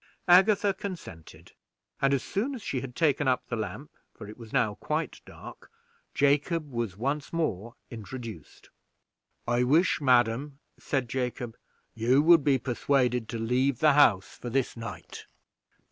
Agatha 0.27 0.73
consented, 0.73 1.51
and 2.01 2.11
as 2.11 2.23
soon 2.23 2.55
as 2.55 2.63
she 2.63 2.81
had 2.81 2.95
taken 2.95 3.27
up 3.27 3.45
the 3.45 3.55
lamp, 3.55 3.91
for 4.11 4.27
it 4.27 4.35
was 4.35 4.51
now 4.51 4.73
quite 4.73 5.21
dark, 5.27 5.69
Jacob 6.15 6.71
was 6.71 6.97
once 6.97 7.31
more 7.31 7.75
introduced. 7.91 8.71
"I 9.47 9.61
wish, 9.63 10.01
madam," 10.01 10.57
said 10.79 11.07
Jacob, 11.07 11.55
"you 11.93 12.23
would 12.23 12.43
be 12.43 12.57
persuaded 12.57 13.29
to 13.29 13.37
leave 13.37 13.77
the 13.77 13.93
house 13.93 14.35
for 14.39 14.49
this 14.49 14.75
night." 14.75 15.27